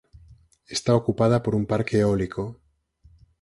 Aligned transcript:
Está 0.75 0.95
ocupada 0.95 1.43
por 1.43 1.53
un 1.53 1.67
parque 1.67 1.99
eólico. 1.99 2.59